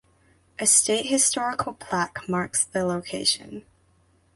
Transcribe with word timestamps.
A 0.57 0.65
state 0.65 1.05
historical 1.05 1.73
plaque 1.73 2.27
marks 2.27 2.65
the 2.65 2.83
location. 2.83 3.65